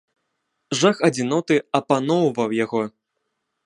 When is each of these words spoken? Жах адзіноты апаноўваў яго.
Жах 0.79 0.97
адзіноты 1.09 1.61
апаноўваў 1.83 2.59
яго. 2.65 2.81